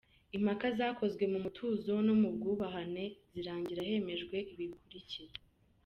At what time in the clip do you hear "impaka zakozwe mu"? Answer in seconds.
0.37-1.39